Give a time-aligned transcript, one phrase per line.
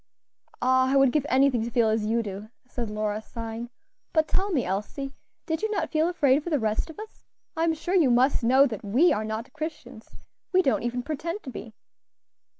[0.63, 0.91] "Ah!
[0.91, 3.69] I would give anything to feel as you do," said Lora, sighing.
[4.13, 5.13] "But tell me, Elsie,
[5.45, 7.23] did you not feel afraid for the rest of us?
[7.55, 10.09] I'm sure you must know that we are not Christians;
[10.51, 11.75] we don't even pretend to be."